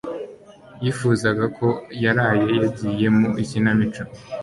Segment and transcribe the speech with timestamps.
[0.83, 1.67] yifuzaga ko
[2.03, 4.01] yaraye yagiye mu ikinamico.